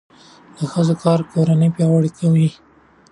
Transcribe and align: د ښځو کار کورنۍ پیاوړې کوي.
د 0.57 0.59
ښځو 0.71 0.95
کار 1.03 1.19
کورنۍ 1.31 1.69
پیاوړې 1.75 2.11
کوي. 2.19 2.47